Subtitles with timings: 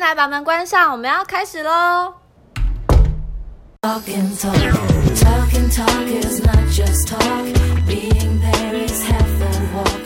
[0.00, 2.14] 进来，把门关上，我们要开始喽。
[3.82, 4.54] Talk and talk,
[5.14, 7.44] talk and talk is not just talk.
[7.86, 10.00] Being there is half the walk.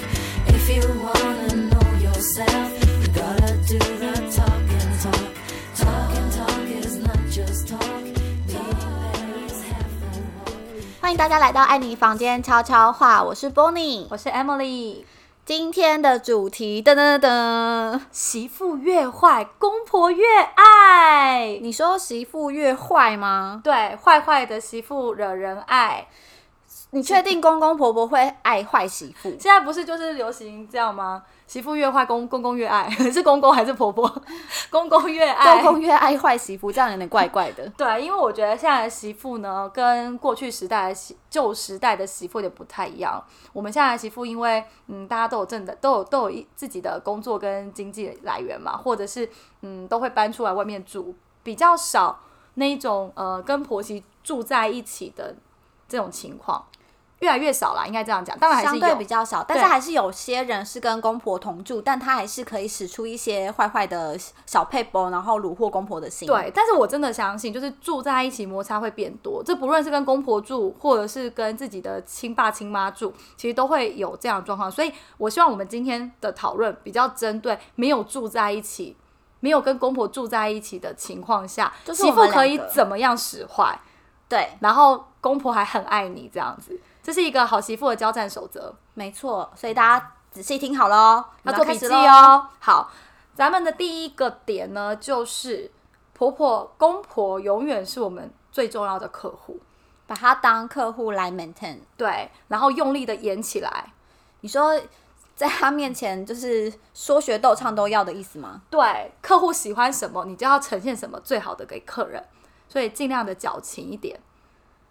[0.48, 5.30] If you wanna know yourself, you gotta do the talk and talk.
[5.76, 8.02] Talk and talk is not just talk.
[8.02, 8.16] Being
[8.48, 10.56] there is half the walk.
[11.00, 14.08] 欢迎大家来到爱你房间悄悄话，我是 Bonnie。
[14.10, 15.04] 我是 Emily。
[15.46, 21.58] 今天的主题噔噔噔，媳妇越坏，公婆越爱。
[21.60, 23.60] 你说媳妇越坏吗？
[23.62, 26.08] 对，坏坏的媳妇惹人爱。
[26.94, 29.28] 你确定公公婆婆会爱坏媳妇？
[29.30, 31.24] 现在不是就是流行这样吗？
[31.48, 34.08] 媳妇越坏，公公公越爱， 是公公还是婆婆？
[34.70, 37.68] 公公越爱，公公越爱坏媳妇，这样有点怪怪的。
[37.76, 43.20] 对，因为我觉得现在的媳妇呢，跟过去时代的媳旧时代的媳妇有点不太一样。
[43.52, 49.28] 我们现在的媳妇，因为嗯，大家都有正的，都有都有一自己的工作跟经济来源嘛，或者是
[49.62, 52.20] 嗯，都会搬出来外面住，比较少
[52.54, 55.34] 那一种呃跟婆媳住在一起的
[55.86, 56.64] 这种情况，
[57.20, 58.38] 越来越少了，应该这样讲。
[58.38, 66.26] 当然还是相对比较少，但是还是有些人是跟公婆同住，但他还是可以使出一些坏坏的小配包，然后虏获公婆的心。
[66.26, 69.42] 对，但是我真的相信，就是住在一起摩擦会变多。
[69.44, 74.70] 这不论是跟公婆住，或者是跟自己的亲爸亲妈住，其实都会有这样的状况。
[74.70, 78.96] 所以我希望我们今天的讨论比较针对没有住在一起、
[79.40, 83.80] 没有跟公婆住在一起的情况下，就是媳妇可以怎么样使坏，
[84.28, 88.74] 对，然后公婆还很爱你，这样子，这是一个好媳妇的交战守则。
[88.94, 89.52] 没错。
[89.54, 91.86] 所以大家仔细听好喽，要做笔记。
[91.86, 92.48] 哦。
[92.58, 92.90] 好，
[93.34, 95.70] 咱们的第一个点呢，就是
[96.14, 99.60] 婆婆公婆永远是我们最重要的客户。
[100.06, 101.78] 把他当客户来 maintain。
[101.96, 103.92] 对，然后用力的演起来。
[104.40, 104.78] 你说
[105.34, 108.60] 在他面前就是说学逗唱都要的意思吗？
[108.68, 112.22] 对，客户喜欢什么，你就要呈现什么最好的给客人，
[112.68, 114.20] 所以尽量的矫情一点。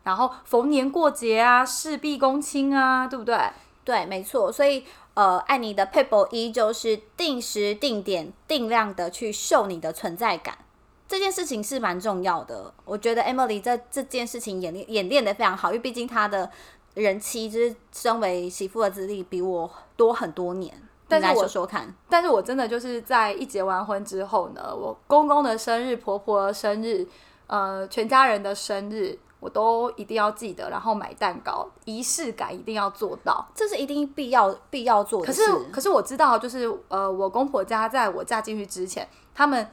[0.03, 3.38] 然后逢年过节啊，事必躬亲啊，对不对？
[3.84, 4.52] 对，没错。
[4.52, 10.58] 所以呃，爱你的 people 一就是定时定点定量的去秀你的存在感。
[11.08, 16.50] 这件事情是蛮重要的，我觉得 Emily 在这件事情演练演练的非常好，因为毕竟她的
[16.96, 20.74] 人妻就是身为媳妇的资历比我多很多年。
[21.08, 27.06] 但是我说说看，但是我真的就是在一结完婚之后呢，我公公的生日、婆婆的生日、
[27.46, 33.46] 呃，全家人的生日，我都一定要记得，然后买蛋糕，仪式感一定要做到。
[33.54, 35.28] 这是一定必要必要做的。
[35.28, 39.06] 可是，可是我知道，就是呃，我公婆家在我嫁进去之前，
[39.36, 39.68] 他们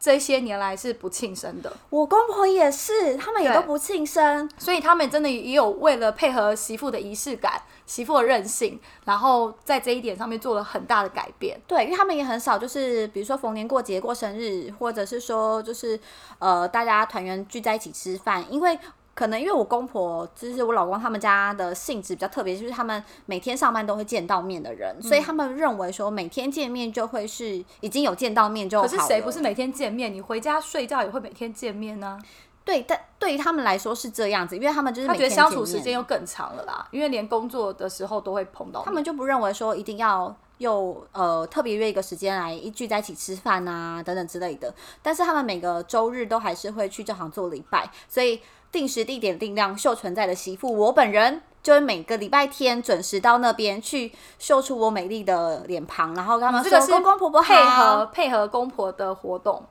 [0.00, 4.50] 这些年来是不庆生的，我公婆也是，他们也都不庆生。
[4.58, 11.60] 所以他们真的也有为了配合媳妇的仪式感、媳妇的任性，然后在这一点上面做了很大的改变。
[11.68, 16.00] 对，因为他们也很少，就是比如说逢年过节、过生日，或者是说就是
[16.40, 18.76] 呃大家团圆聚在一起吃饭，因为。
[19.14, 28.80] 可能因为我公婆就是我老公他们家的性质比较特别，就是他们每天上班都会见到面的人，所以嗯他们认为说每天见面就会是已经有见到面就。
[28.80, 30.12] 可是谁不是每天见面？
[30.12, 32.18] 你回家睡觉也会每天见面呢、
[32.64, 32.82] 对？
[32.82, 38.82] 但对于他们来说是这样子，因为他们就是他觉得相处时间又更长了啦，因为连工作的时候都会碰到。
[38.82, 48.40] 他们就不认为说一定要又呃特别约一个时间来一聚在一起吃饭啊等等之类的，但是他们每个周日都还是会去教堂做礼拜，所以
[48.72, 59.62] 定时地点定量秀存在的媳妇，我本人就会每个礼拜天准时到那边去秀出我美丽的脸庞，然后跟他们说这个是公公婆婆配合配合公婆的活动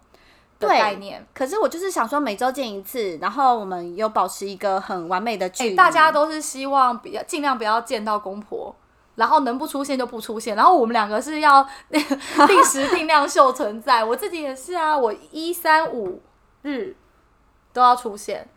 [0.59, 1.25] 的对概念。
[1.33, 8.73] 可是我就是想说每周见一次，然后我们有保持一个很完美的距哎、离，大家都是希望比较尽量不要见到公婆，
[9.15, 10.55] 然后能不出现就不出现。
[10.55, 16.21] 然后我们两个是要 定时定量秀存在，我自己也是啊，我一三五
[16.61, 16.95] 日
[17.73, 18.47] 都要出现。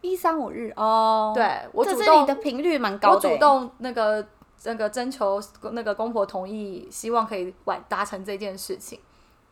[0.00, 4.26] 一三五日哦，对我这主动的频率蛮高我的欸，主动那个
[4.64, 5.40] 那个征求
[5.72, 9.00] 那个公婆同意，希望可以完达成这件事情。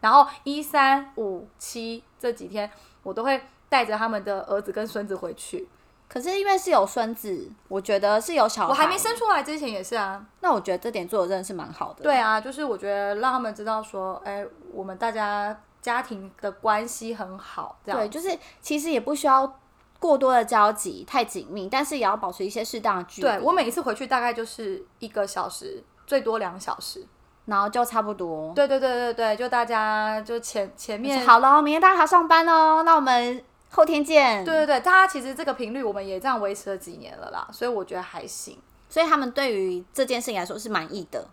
[0.00, 2.70] 然后一三五七这几天，
[3.02, 5.68] 我都会带着他们的儿子跟孙子回去。
[6.06, 10.24] 可是因为是有孙子，我觉得是有小孩，我还没生出来之前也是啊。
[10.40, 12.02] 那我觉得这点做的真的是蛮好的。
[12.02, 19.60] 对啊，就是我觉得让他们知道说，哎，我们大家家庭的关系很好，这样对，就是其实也不需要
[19.98, 23.28] 过多的交集，太紧密，但是也要保持一些适当的距离。
[23.28, 27.06] 对我每一次回去大概就是一个小时，最多两小时。
[27.46, 28.54] 然后就差不多。
[28.54, 34.42] 对对对对对，就大家就前前面好了，明天大家还要上班哦，那我们后天见。
[34.42, 38.58] 对对对，大家其实这个频率我们也这样维持了几年了啦，所以我觉得还行。
[38.88, 41.28] 所以他们对于这件事情来说是满意的。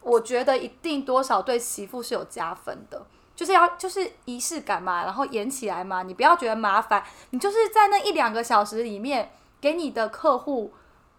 [0.00, 10.72] 我觉得一定多少对媳妇是有加分的，就是要就是仪式感嘛，然后演起来嘛，你不要觉得麻烦，你就是在那一两个小时里面给你的客户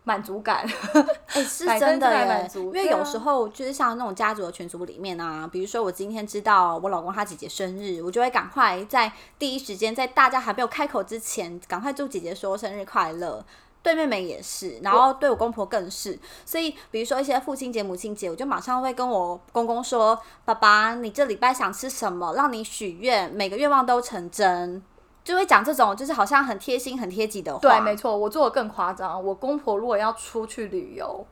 [0.04, 0.66] 满足感。
[1.36, 13.44] 哎、是真的满足因为有时候就是像那种家族的群组里面啊，比如说我今天知道我老公他姐姐生日，我就会赶快在第一时间，在大家还没有开口之前，赶快祝姐姐说生日快乐。
[13.86, 22.34] 对妹妹也是，然后对我公婆更是，所以比如说一些父亲节、母亲节，我就马上会跟我公公说：“爸爸，你这礼拜想吃什么？
[22.34, 24.82] 让你许愿，每个愿望都成真。”
[25.24, 27.60] 就会讲这种就是好像很贴心、很贴己的话。
[27.60, 29.24] 对，没错，我做的更夸张。
[29.24, 31.24] 我公婆如果要出去旅游，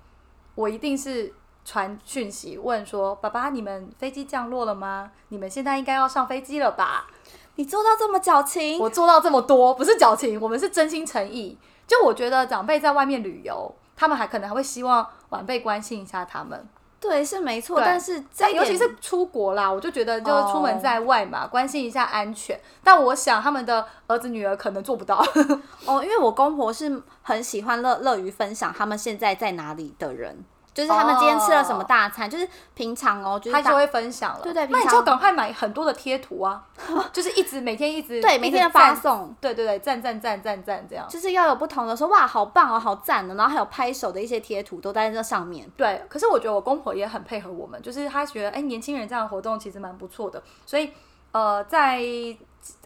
[0.53, 1.33] 我一定是
[1.65, 5.11] 传讯息问说：“爸爸，你们飞机降落了吗？
[5.29, 7.07] 你们现在应该要上飞机了吧
[7.55, 11.57] 你做到这么矫？”情，我做到这么多，不是矫情，我们是真心诚意。
[11.87, 16.65] 就我觉得长辈在外面旅游，他们还可能还会希望晚辈关心一下他们。
[16.99, 22.57] 对是没错，对但是这一点但尤其是出国啦，我就觉得就是出门在外嘛，关心一下安全。
[22.81, 25.21] 但我想他们的儿子女儿可能做不到。
[25.85, 34.39] 哦，因为我公婆是很喜欢乐乐于分享他们现在在哪里的人，就是他们今天吃了什么大餐，就是平常哦，就是他就会分享了。
[34.41, 36.65] 对对那你就赶快买很多的贴图啊，
[37.13, 41.05] 就是一直每天一直 对每天的发送，对对对，赞赞赞赞赞这样。
[41.07, 45.69] 就是要有不同的说哇，好棒哦，好赞的，然后还有拍手的一些贴图都在这上面。
[45.77, 50.91] 对，可是我觉得我公婆也很配合我们，就是他觉得哎、年轻人这样的活动其实蛮不错的，所以
[51.31, 52.01] 呃，在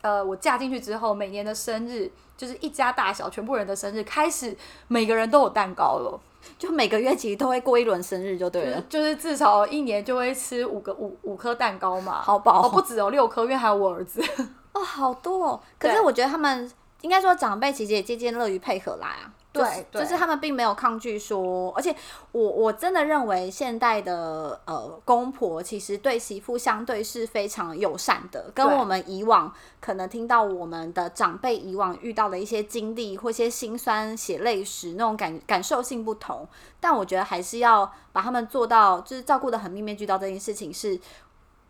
[0.01, 4.55] 呃我嫁进去之后，每年的生日就是一家大小全部人的生日，开始
[4.89, 6.19] 每个人都有蛋糕了。
[6.57, 8.81] 就每个月其实都会过一轮生日就对了。
[8.89, 14.21] 就是至少一年就会吃五个五五颗蛋糕嘛，好饱哦，不止哦，六颗，因为还有我儿子。
[14.73, 15.59] 哦，好多哦。
[15.79, 16.69] 可是我觉得他们
[17.01, 19.31] 应该说长辈其实也渐渐乐于配合啦。
[19.53, 21.95] 就是对对就是他们并没有抗拒说，而且
[22.31, 36.47] 我我真的认为现代的呃公婆其实对媳妇相对是非常友善的，跟我们以往可能听到我们的长辈以往遇到的一些经历或一些辛酸血泪史那种感感受性不同，
[36.79, 40.99] 但我觉得还是要把他们做到就是照顾的很面面俱到这件事情是。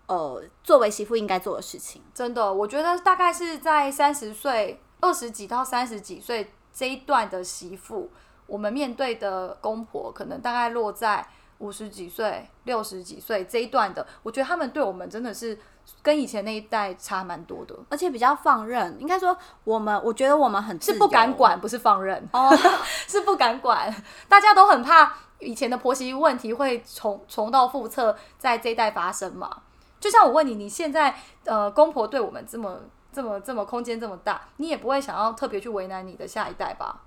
[0.09, 8.12] 呃，作为媳妇应该做的事情，真的，我觉得大概是在三十岁、二十几到三十几岁这一段的媳妇，
[8.45, 11.27] 我们面对的公婆可能大概落在
[11.57, 15.57] 五十几岁、六十几岁这一段的，我觉得他们对我们真的是
[16.03, 18.95] 跟以前那一代差蛮多的，而且比较放任。
[19.00, 22.24] 应该说，我们我觉得我们很是不敢管，不是放任。
[22.31, 22.56] 哦。
[23.07, 23.91] 是不敢管，
[24.30, 29.63] 大家都很怕以前的婆媳问题会重重蹈覆辙，在这一代发生嘛。
[30.00, 31.15] 就像我问你，你现在
[31.45, 32.81] 呃公婆对我们这么
[33.17, 37.01] 这么这么空间这么大，你也不会想要特别去为难你的下一代吧？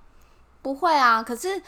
[0.61, 1.63] 不会啊，可是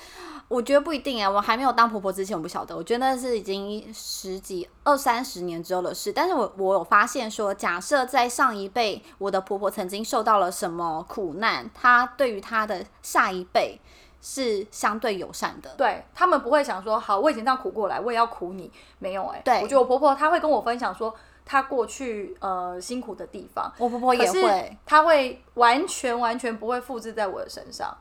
[0.49, 2.77] 我觉得不一定哎、我还没有当婆婆之前，我不晓得。
[2.77, 6.13] 我觉得那是已经十几、二三十年之后的事。
[6.13, 13.81] 但是我我有发现说，假设在上一辈，我的婆婆曾经受到了什么苦难，她对于她的下一辈
[14.21, 15.73] 是相对友善的。
[15.79, 27.97] 对他们不会想说，好，我以前这样苦过来，我也要苦你，没有哎、对我觉得我婆婆她会跟我分享说，她过去呃辛苦的地方，我婆婆也是会，她会完全完全不会复制在我的身上。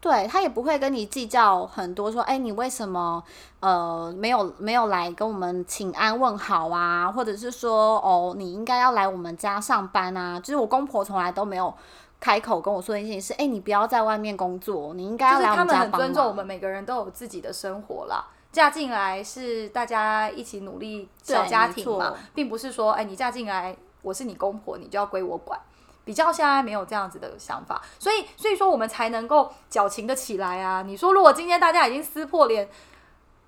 [0.00, 3.22] 对她也不会跟你计较很多，说，哎、你为什么
[3.60, 7.12] 呃没有没有来跟我们请安问好啊？
[7.12, 10.40] 或者是说，哦，你应该要来我们家上班啊？
[10.40, 11.72] 就是我公婆从来都没有
[12.18, 16.00] 开口跟我说一件事，哎、你不要在外面工作，你应该要就是来我他们很们家帮忙。
[16.00, 18.26] 尊重我们，每个人都有自己的生活啦。
[18.52, 25.58] 嫁进来是大家一起努力小家庭嘛，并不是说，哎、你嫁进来我是你公婆，你就要归我管。
[26.02, 30.82] 比较现在没有这样子的想法，所以所以说我们才能够矫情的起来啊！
[30.82, 32.68] 你说如果今天大家已经撕破脸，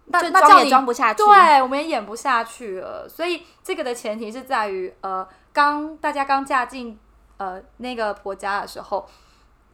[0.04, 3.08] 那那叫你装不下去对，我们也演不下去了。
[3.08, 6.96] 所以这个的前提是在于，呃，刚大家刚嫁进
[7.38, 9.08] 呃那个婆家的时候，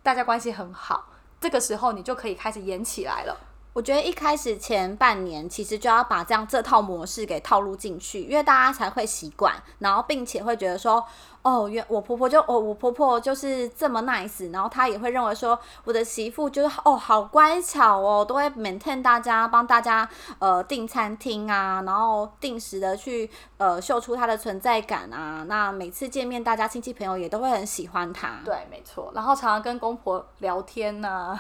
[0.03, 1.09] 大家关系很好，
[1.41, 3.37] 这个时候你就可以开始演起来了。
[3.79, 11.07] 我觉得一开始前半年，其实就要把这样这套模式给套路进去，因为大家才会习惯，然后并且会觉得说，
[11.43, 20.09] 哦，原我婆婆就哦，我婆婆就是这么 nice，然后她也会认为说，我的媳妇就是哦，好乖巧哦，都会 maintain 大家，帮大家
[20.41, 28.41] 呃订餐厅啊，然后定时的去呃秀出她的存在感啊，那每次见面，大家亲戚朋友也都会很喜欢她。
[28.45, 29.11] 对，没错。
[29.15, 31.39] 然后常常跟公婆聊天呐、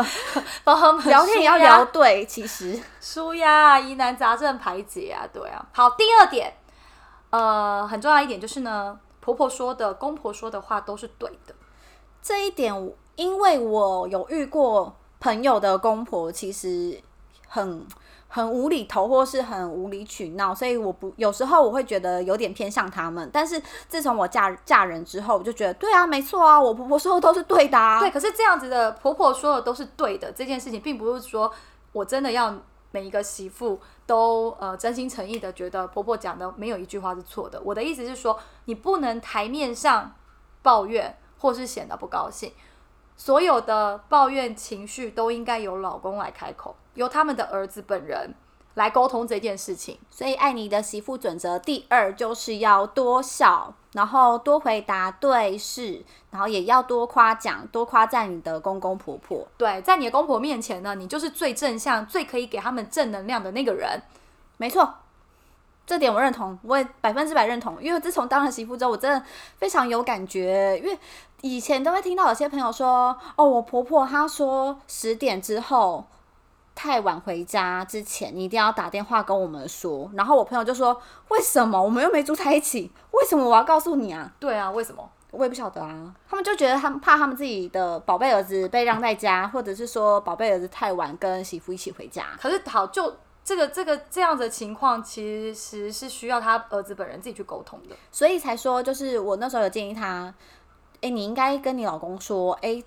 [0.62, 5.66] 帮他们聊天也要聊对，其实舒压啊，疑难杂症排解啊，对啊。
[5.72, 6.52] 好，第二点，
[7.30, 11.54] 呃，很重要一点就是呢，婆婆说的、公婆说的话都是对的。
[12.22, 17.00] 这一点，因为我有遇过朋友的公婆，其实
[17.48, 17.86] 很
[18.28, 23.28] 很无厘头或是很无理取闹，所以我不有时候我会觉得有点偏向他们。
[23.32, 28.00] 但是自从我嫁嫁人之后，我就觉得对啊，没错啊，我婆婆说的都是对的啊。
[28.00, 31.50] 对，可是这样子的婆婆说的都是对的，这件事情并不是说
[31.92, 32.54] 我真的要
[32.92, 37.60] 每一个媳妇都呃真心诚意的觉得婆婆讲的没有一句话是错的。
[37.64, 40.16] 我的意思是说，你不能台面上
[40.62, 42.52] 抱怨或是显得不高兴，
[43.14, 48.34] 所有的抱怨情绪都应该由老公来开口，由他们的儿子本人
[48.80, 49.98] 来沟通这件事情。
[50.10, 59.46] 所以爱你的媳妇准则第二就是要多笑，然后多回答对是，然后也要多夸奖、多夸赞你的公公婆婆。
[59.58, 64.00] 对，在你的公婆面前呢，你就是最正向、最可以给他们正能量的那个人。
[64.56, 64.94] 没错，
[65.86, 67.82] 这点我认同，我也百分之百认同。
[67.82, 69.22] 因为自从当了媳妇之后，我真的
[69.58, 70.78] 非常有感觉。
[70.82, 70.98] 因为
[71.42, 76.04] 以前都会听到有些朋友说：“哦，我婆婆她说十点之后
[76.82, 81.78] 太晚回家之前，你一定要打电话跟我们说。”然后我朋友就说：“为什么？
[81.78, 85.06] 我们又没住在一起，为什么我要告诉你啊？”对啊，为什么？
[85.30, 86.10] 我也不晓得啊。
[86.26, 92.28] 他们就觉得他们怕他们自己的宝贝儿子被让在家，或者是说宝贝儿子太晚跟媳妇一起回家。
[92.40, 97.94] 可是好，就这个这个这样子的情况，其实是需要他儿子本人自己去沟通的。
[98.10, 100.32] 所以才说，就是我那时候有建议他，
[101.02, 102.82] 哎、你应该跟你老公说，哎、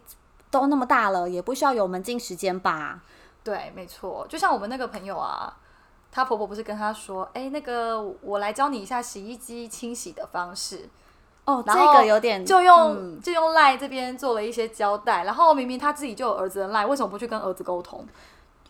[0.49, 3.03] 都那么大了，也不需要有门禁时间吧？
[3.43, 5.53] 对，没错，就像我们那个朋友啊，
[6.11, 10.89] 她婆婆不是跟她说，哎、那个我来教你一下洗衣机清洗的方式，
[11.45, 18.07] 哦，这个有点就用、嗯就用赖这边做了一些交代，然后明明他自己就有儿子的赖，为什么不去跟儿子沟通，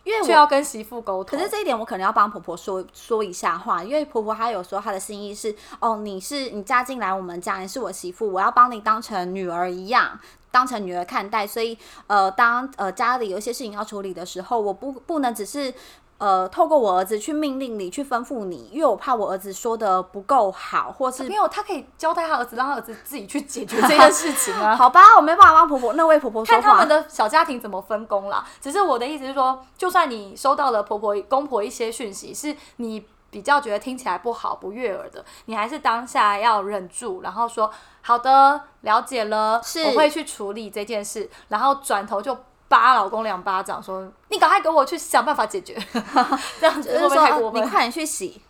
[0.02, 1.38] 因为我却要跟媳妇沟通？
[1.38, 10.18] 可是这一点我可能要帮婆婆说说一下话，因为婆婆她有说她的心意是，哦，你是你嫁进来我们家，你是我媳妇，我要帮你当成女儿一样，
[10.54, 11.44] 当成女儿看待。
[11.44, 15.74] 所以，呃，当呃家里有一些事情要处理的时候，我不不能只是。
[16.16, 24.74] 呃，透过我儿子去命令你，去吩咐你，因为我怕我儿子说的不够好，或是没有，他可以交代他儿子，让他儿子自己去解决这件事情啊。
[24.78, 26.62] 好吧，我没办法帮婆婆那位婆婆说话。
[26.62, 28.46] 看他们的小家庭怎么分工啦。
[28.60, 37.68] 只是我的意思是说，就算你收到了婆婆公婆一些讯息，是你比较觉得听起来不好、不悦耳的，你还是当下要忍住，然后说
[38.02, 42.38] 好的，了解了，是我会去处理这件事，然后转头就。
[42.66, 45.76] 扒老公两巴掌，说：“你赶快给我去想办法解决，
[46.58, 47.62] 这样子会不会太过分？
[47.62, 48.40] 你快点去洗，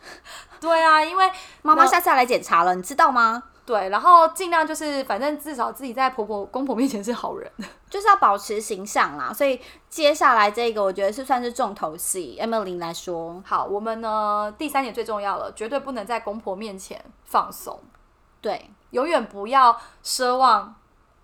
[0.60, 1.30] 对啊，因为
[1.62, 3.42] 妈妈下次要来检查了，你知道吗？
[3.66, 7.50] 对，然后尽量就是，反正至少自己在婆婆公婆面前是好人。
[7.94, 9.32] 就是要保持形象啦。
[9.32, 12.36] 所以接下来这个，我觉得是算是重头戏。
[12.42, 17.78] Emily 来说，好，我们呢第三点最重要了，绝对不能在公婆面前放松，
[18.40, 20.74] 对，永远不要奢望，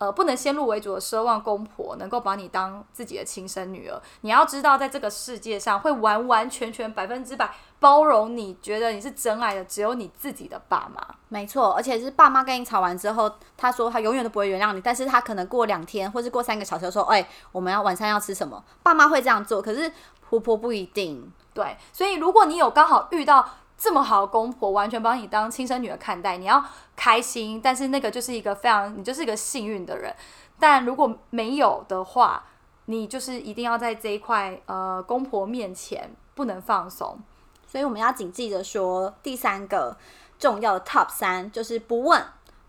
[0.00, 4.00] 呃，不能先入为主的奢望公婆能够把你当自己的亲生女儿。
[4.23, 11.07] 你要知道，在这个世界上会完完全全百分之百包容你，觉得你是真爱的，只有你自己的爸妈。
[11.28, 18.64] 没错，而且是爸妈跟你吵完之后，他说他永远都不会原谅你，但是他可能过两天或是过三个小时说，哎、我们要晚上要吃什么？
[18.83, 19.92] 爸妈会这样做，可是
[20.26, 21.30] 婆婆不一定。
[21.52, 23.47] 对，所以如果你有刚好遇到
[23.83, 26.63] 这么好的公婆，完全把你当亲生女儿看待，你要
[26.95, 27.59] 开心。
[27.63, 30.15] 但是那个就是一个非常，你就是一个幸运的人。
[30.59, 32.45] 但如果没有的话，
[32.85, 37.19] 你就是一定要在这一块呃公婆面前不能放松。
[37.67, 39.97] 所以我们要谨记着说，第三个
[40.39, 42.23] 重要的 top 三就是不问。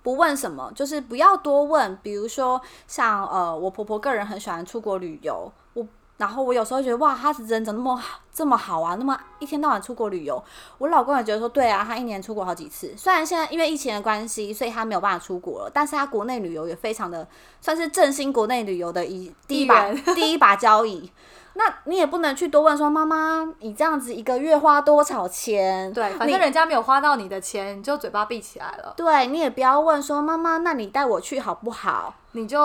[0.04, 1.96] 不问什么，就是不要多问。
[2.02, 5.52] 比如说，像呃，我婆婆个人很喜欢出国旅游，
[6.22, 10.42] 然后我有时候觉得哇，他是人怎么那么好这么好啊，那么一天到晚出国旅游。
[10.78, 12.94] 我老公也觉得说，对啊，他一年出国好几次。
[12.96, 17.28] 虽然现在因为疫情的关系，所以他没有办法出国了，但是他国内旅游也非常的
[17.60, 21.12] 算是振兴国内旅游的一第一把第一把交椅。
[21.56, 25.92] 那你也不能去多问说，妈妈，你这样子一个月花多少钱？
[25.92, 32.14] 对，反你正人家没有花到你的钱，你就嘴巴闭起来了，对你也不要问说，妈妈，那你带我去好不好？
[32.34, 32.60] 你就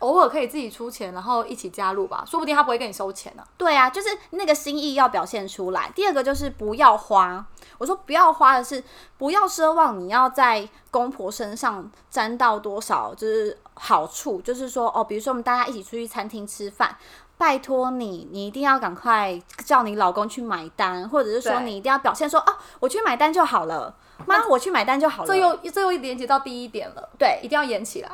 [0.00, 5.90] 偶尔可以自己出钱，然后一起加入吧，说不定他不会跟你收钱呢、对啊，就是那个心意要表现出来。
[5.94, 7.44] 第二个就是不要花，
[7.78, 8.82] 我说不要花的是
[9.18, 16.96] 不要奢望你要在公婆身上沾到多少就是好处，就是说哦，比如说我们大家一起出去餐厅吃饭。
[17.38, 23.92] 拜托你，你一定要赶快叫你老公去买单，或者是说你一定要表现说哦，我去买单就好了，
[24.26, 25.26] 妈，我去买单就好了。
[25.26, 28.10] 这又这又连接到第一点了，对一定要演起来。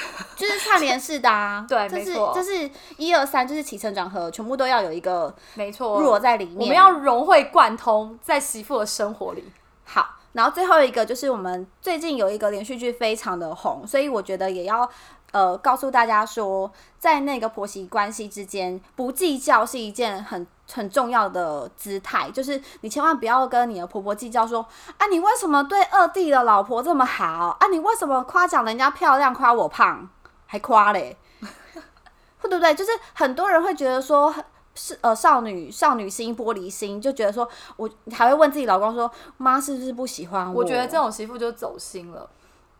[0.36, 6.58] 就是串联式的啊， 对这是没错就是一二三，就是起承转合，全部都要有一个没错，弱在里面。
[6.58, 9.44] 我们要融会贯通在媳妇的生活里。
[9.84, 14.88] 好，然后最后一个就是我们最近有一个连续剧非常的红，所以我觉得也要
[15.32, 24.66] 呃告诉大家说，在那个婆媳关系之间，不计较是一件很很重要的姿态，就是你千万不要跟你的婆婆计较说
[24.98, 27.66] 啊，你为什么对二弟的老婆这么好啊？
[27.68, 30.08] 你为什么夸奖人家漂亮，夸我胖，
[30.46, 31.16] 还夸嘞？
[32.42, 32.74] 对不对？
[32.74, 34.34] 就是很多人会觉得说。
[34.72, 37.46] 是呃，少女少女心玻璃心，就觉得说，
[37.76, 40.60] 我还会问自己老公说，妈是不是不喜欢我？
[40.60, 42.26] 我觉得这种媳妇就走心了，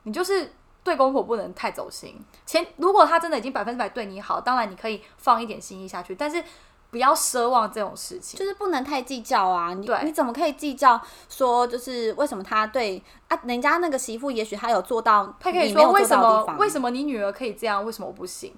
[0.04, 2.18] 你就是对公婆不能太走心。
[2.46, 6.42] 前如果他真的已经百分之百对你好，当然你可以放一点心意下去，但是
[6.90, 8.38] 不要奢望这种事情。
[8.38, 9.74] 就是不能太计较啊！
[9.74, 18.52] 你对你怎么可以计较说，就是为什么他对啊，人家那个媳妇也许他有做到，他可以说为什么为什么你女儿可以这样，为什么我不行？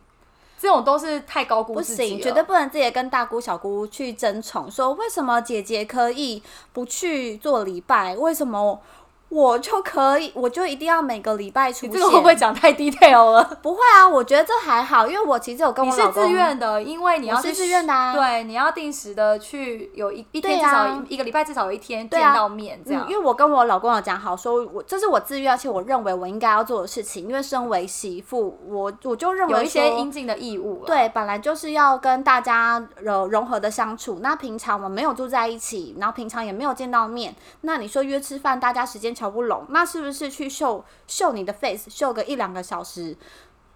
[0.58, 6.40] 这种都是太高估不行，自己了绝对不能自己跟大姑小姑去争宠，说为什么姐姐可以
[6.72, 8.80] 不去做礼拜，为什么
[9.32, 11.90] 我就可以，我就一定要每个礼拜出现？
[11.90, 13.58] 你这个会不会讲太 detail 了？
[13.62, 30.84] 不会啊，我觉得这还好，因为我其实有跟我老公自愿的，因为你要是自愿的啊对，你要定时的去有一一天至少一一个礼拜至少有一天见到面，这样嗯，因为我跟我老公有讲好，说我这是我自愿，而且我认为我应该要做的事情，因为身为媳妇，我我就认为有一些应尽的义务。
[30.84, 34.18] 对，本来就是要跟大家融融合的相处。
[34.20, 37.34] 那平常我们没有住在一起，然后平常也没有见到面。
[37.62, 43.16] 那你说约吃饭，大家时间瞧不拢，那是不是去秀秀你的 face，秀个一两个小时？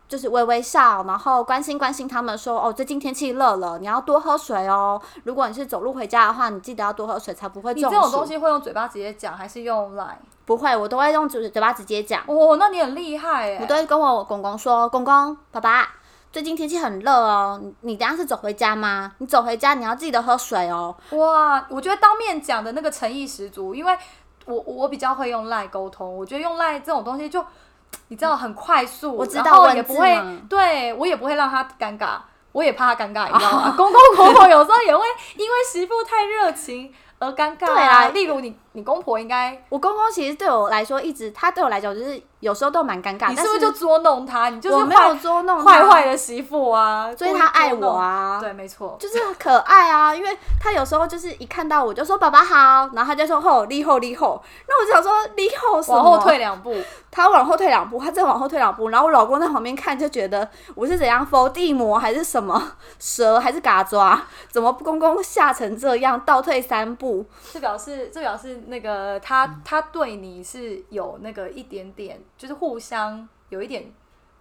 [0.08, 5.00] 就是微微笑，然后关心关心他们说哦，最近天气热了，你要多喝水哦。
[5.24, 7.88] 如果你是走路回家的话，你记得要多喝水，才不会中暑。
[7.88, 10.16] 你这种东西会用嘴巴直接讲，还是用 line？
[10.44, 12.22] 不会，我都会用嘴嘴巴直接讲。
[12.26, 13.58] 哦，那你很厉害哎！
[13.60, 15.88] 我都会跟我公公说：“公公，爸爸，
[16.30, 19.12] 最近天气很热哦，你你等下是走回家吗？
[19.18, 20.94] 你走回家你要记得喝水哦。
[21.10, 23.98] 哇，我觉得当面讲的那个诚意十足，因为
[24.46, 27.44] 我我比较会用赖沟通，我觉得用赖这种东西就
[28.08, 32.18] 你知道很快速，我知道然后也不会对我也不会让他尴尬，
[32.52, 33.74] 我也怕他尴尬，你知道吗？
[33.76, 35.04] 公公婆婆有时候也会
[35.36, 44.50] 因为媳妇太热情而尴尬、对啊例如你你公婆应该，我公公其实对我来说，一直他对我来讲就是有时候都蛮尴尬，但你是不是就捉弄他？
[44.50, 55.96] 你就是我没有捉弄坏坏的媳妇啊，所以他爱我啊对，没错，就是很可爱啊，因为他有时候就是一看到我就说爸爸好，然后他就说吼立后立后，那我就想说立后什么？
[55.96, 56.74] 往后退两步，
[57.10, 67.24] 他往后退两步，他再往后退两步，然后我老公在旁边看就觉得我是怎样伏地魔还是什么 蛇还是嘎抓，怎么公公吓成这样，倒退三步？
[67.54, 73.92] 这表示这表示那个他他对你是有那个一点点，就是互相有一点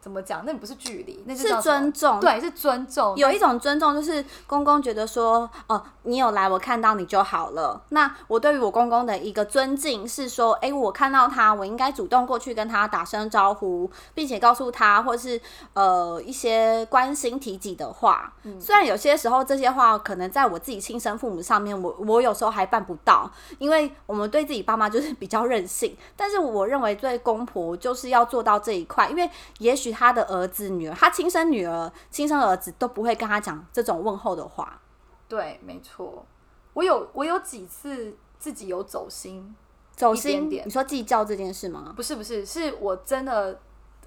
[0.05, 0.45] 怎么讲？
[0.45, 3.17] 那不是距离，那就是尊重对，是尊重。
[3.17, 7.81] 有一种尊重，就是公公觉得说，哦，你有来，我看到你就好了。
[7.89, 15.41] 那我对于我公公的一个尊敬是说，诶，我看到他，我应该主动过去跟他打声招呼，并且告诉他，或是
[15.73, 18.31] 呃一些关心提及的话。
[18.59, 25.97] 虽然有些时候这些话可能在我自己亲生父母上面，我我有时候还办不到，因为我们对自己爸妈就是比较任性。
[26.15, 34.81] 但是我认为对公婆就是要做到这一块，因为也许他的儿子、女儿，他亲生女儿、亲生儿子都不会跟他讲这种问候的话。
[35.27, 36.25] 对，没错。
[36.73, 39.55] 我有我有几次自己有走心，
[39.95, 41.93] 走心，点你说计较这件事吗？
[41.95, 43.57] 不是不是，是我真的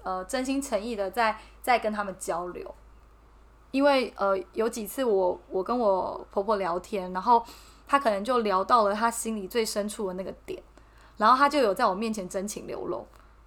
[0.03, 2.75] 呃真心诚意的在在跟他们交流，
[3.71, 7.43] 因为呃有几次我我跟我婆婆聊天，然后
[7.87, 10.61] 她可能就聊到了她心里最深处的那个点，
[11.17, 13.05] 然后她就有在我面前真情流露，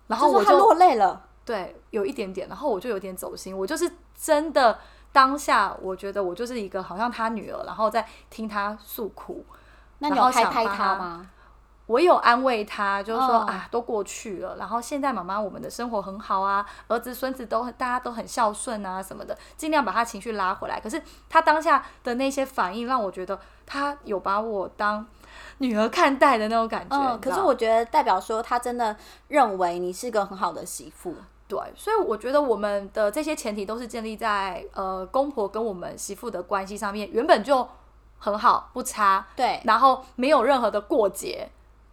[0.08, 4.78] 然后我就落泪了，对有一点点，然后我就有点走心，我就是真的
[5.12, 9.44] 当下我觉得我就是一个好像他女儿，然后在听他诉苦，
[9.98, 11.26] 那你然后有拍拍想他他吗？
[11.86, 20.80] 我有安慰他，就是说、嗯啊，都过去了，然后现在妈妈我们的生活很好啊，儿子孙子都大家都很孝顺啊什么的，尽量把他情绪拉回来。
[20.80, 25.04] 可是他当下的那些反应，让我觉得他有把我当
[25.58, 27.16] 女儿看待的那种感觉。
[27.18, 28.96] 可是我觉得代表说他真的
[29.28, 31.14] 认为你是个很好的媳妇。
[31.52, 37.68] 对，所以我觉得我们的这些前提都是建立在呃公婆跟我们媳妇的关系上面，原本就
[38.18, 41.46] 很好不差，对，然后没有任何的过节，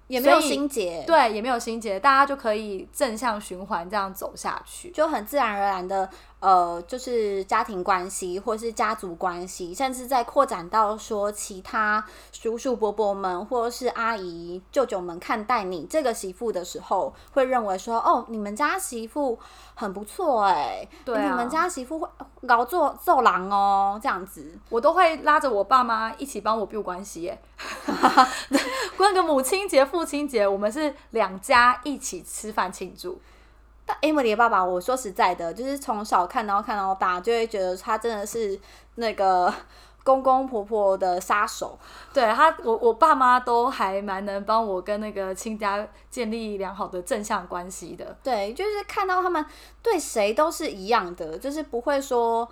[0.08, 4.91] 也没有心结，，对，也没有心结，大家就可以正向循环这样走下去。
[4.91, 19.38] 就很自然而然的，呃，就是家庭关系，或是家族关系，甚至在扩展到说其他叔叔伯伯们，或者是阿姨舅舅们看待你这个媳妇的时候，会认为说，哦，你们家媳妇
[19.75, 22.08] 很不错哎、对啊你们家媳妇会
[22.47, 24.58] 搞做做狼哦，这样子。
[24.69, 27.38] 我都会拉着我爸妈一起帮我 build 关系耶。
[28.97, 33.19] 那个母亲节、父亲节，我们是两家一起吃饭庆祝。
[33.89, 38.60] 但 Emily 的爸爸，我说实在的，就是从小看到看到大，就会觉得他真的是
[38.95, 39.52] 那个
[40.04, 41.75] 公公婆婆的杀手。
[42.13, 48.15] 对他，我我爸妈都还蛮能帮我跟那个亲家建立良好的正向关系的。
[48.21, 49.43] 对，就是看到他们
[49.82, 52.47] 对谁都是一样的，就是不会说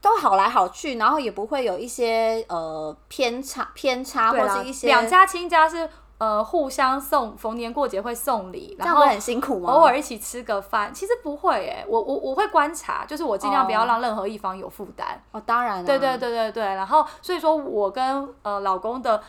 [0.00, 9.72] 都好来好去，然后也不会有一些呃偏差偏差或是一些两家亲家是呃互相送，逢年过节会送礼，然后这样会很辛苦吗？
[9.72, 10.92] 偶尔一起吃个饭。
[10.92, 15.20] 其实不会诶，我我我会观察，就是我尽量不要哦让任何一方有负担。
[15.32, 19.22] 哦，当然、啊，对对对对对，然后所以说我跟呃老公的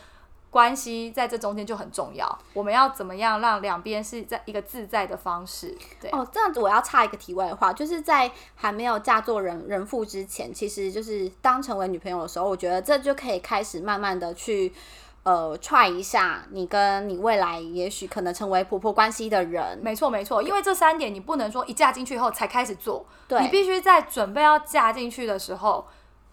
[0.49, 5.77] 关系在这中间就很重要，我们要怎么样让两边是在一个自在的方式？
[6.01, 14.73] 对，哦，这样子我要插一个题外话，就是在还没有嫁做人 人妇之前，其实就是当成为女朋友的时候，我觉得这就可以开始慢慢的去
[15.29, 19.77] 呃踹一下你跟你未来也许可能成为婆婆关系的人。
[19.83, 25.85] 没错没错，因为这三点你不能说一嫁进去以后才开始做，对你必须在准备要嫁进去的时候，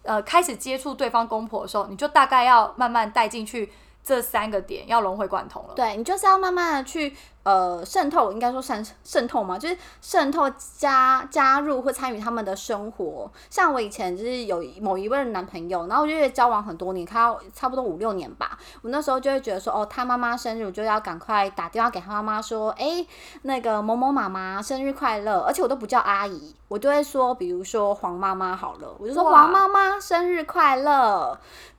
[0.02, 3.70] 呃，开始接触对方公婆的时候，你就大概要慢慢带进去
[4.06, 5.74] 这三个点，要融会贯通了。
[5.74, 13.28] 对你就是要慢慢的去呃渗透，应该说渗渗透嘛，就是渗透加加入或参与他们的生活。
[13.50, 18.56] 像我以前就是有某一位男朋友，然后我就交往很多年，他差不多五六年吧。
[18.82, 23.04] 我那时候就会觉得说，哦，他妈妈生日，我就要赶快打电话给他妈妈说，哎，
[23.42, 31.36] 那个某某妈妈生日快乐，而且我都不叫阿姨，我就会说，比如说黄妈妈好了，我就说黄妈妈生日快乐。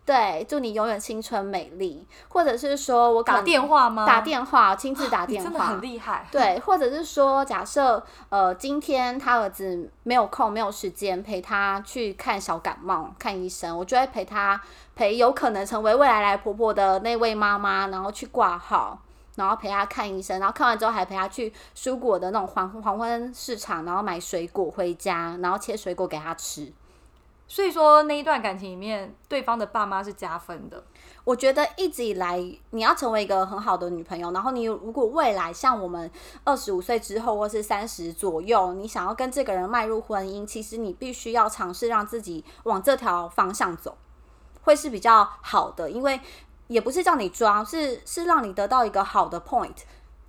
[0.08, 4.06] 对，祝你永远青春美丽，或者是说我打电话吗？
[4.08, 6.26] 打电话，亲自打电话你真的很，厉害。
[6.32, 14.62] 对，或者是说，假设呃今天他儿子没有空、没有时间陪他去看小感冒、看医生，我就会陪他
[14.96, 18.98] 陪有可能成为未来来婆婆的那位妈妈，然后去挂号。
[19.36, 26.74] 然后陪他看医生，然后看完之后还陪他去蔬果的那种黄黄昏市场，然后买水果回家，然后切水果给他吃。
[27.48, 30.84] 所以说那一段感情里面，对方的爸妈是加分的。
[31.24, 32.38] 我觉得一直以来，
[32.72, 36.10] 你要成为一个很好的女朋友，然后你如果未来像我们
[36.44, 43.98] 二十五岁之后，或是三十左右，你想要跟这个人迈入婚姻，其实你必须要尝试让自己往这条方向走，
[44.62, 46.20] 会是比较好的，因为
[46.68, 49.76] 也不是叫你装，是是让你得到一个好的 point。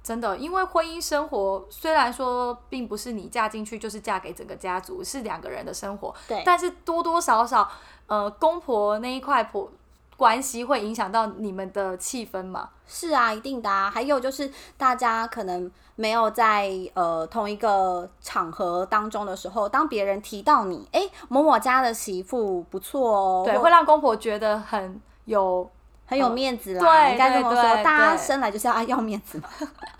[0.08, 7.70] 真的，因为婚姻生活虽然说并不是你嫁进去就是嫁给整个家族，是两个人的生活，对但是多多少少，
[8.06, 9.70] 呃，公婆那一块婆
[10.16, 12.70] 关系会影响到你们的气氛嘛？
[12.86, 13.90] 是啊，一定的啊。
[13.90, 25.70] 还有就是大家可能没有在呃同一个场合当中的时候，当别人提到你，哎，某某家的媳妇不错哦，对，会让公婆觉得很有
[26.06, 26.80] 很有面子啦。
[26.80, 29.48] 对应该这么说，大家生来就是要要面子嘛。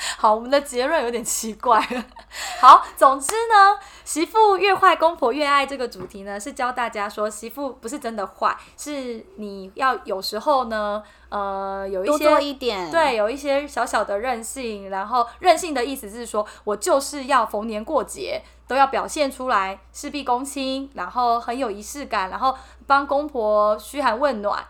[0.18, 2.04] 好，我们的结论有点奇怪了。
[2.60, 24.64] 好，总之呢，媳妇越坏，公婆越爱这个主题呢，是教大家说，媳妇不是真的坏，是你要有时候呢，呃，有一多些做一点，对，有一些小小的任性，然后任性的意思是说，我就是要逢年过节都要表现出来事必躬亲，然后很有仪式感，然后帮公婆嘘寒问暖。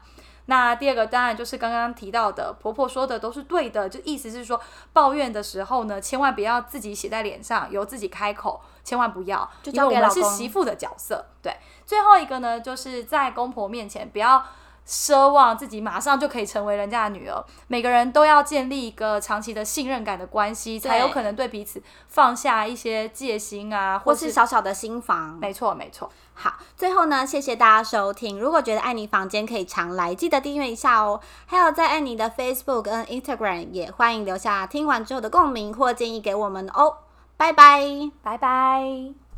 [0.51, 4.61] 那第二个当然就是刚刚提到的，婆婆说的都是对的，就意思是说，
[4.93, 11.25] 抱怨的时候呢，千万不要自己写在脸上，由自己开口，千万不要，就因为我们是媳妇的角色。
[11.41, 14.45] 对，最后一个呢，就是在公婆面前不要
[14.91, 25.39] 奢望自己马上就可以成为人家的女儿，每个人都要建立一个长期的信任感的关系，才有可能对彼此放下一些戒心啊，或是小小的心房。
[25.41, 26.11] 没错没错。
[26.35, 28.41] 好，最后呢，谢谢大家收听。
[28.41, 31.21] 如果觉得爱你房间可以常来，记得订阅一下哦。
[31.47, 36.97] 还有在爱你的 Facebook 跟 Instagram 也欢迎留下听完之后的共鸣或建议给我们哦。
[37.37, 38.11] 拜拜。
[38.23, 39.30] 拜拜。